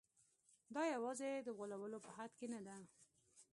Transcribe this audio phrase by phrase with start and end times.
[0.75, 2.75] دا یوازې د غولولو په حد کې نه ده.